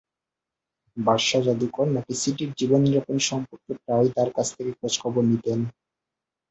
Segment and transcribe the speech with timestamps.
[0.97, 5.59] Barca জাদুকর নাকি সিটির জীবনযাপন সম্পর্কে প্রায়ই তাঁর কাছ থেকে খোঁজখবর নিতেন।